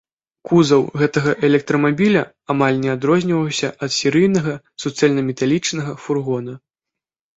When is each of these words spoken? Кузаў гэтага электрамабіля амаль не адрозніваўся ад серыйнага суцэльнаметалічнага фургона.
Кузаў 0.51 0.85
гэтага 1.01 1.33
электрамабіля 1.49 2.23
амаль 2.53 2.79
не 2.85 2.89
адрозніваўся 2.95 3.67
ад 3.89 3.95
серыйнага 3.99 4.53
суцэльнаметалічнага 4.85 5.91
фургона. 6.07 6.53